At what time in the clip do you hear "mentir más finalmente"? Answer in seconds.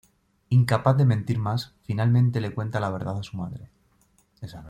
1.05-2.41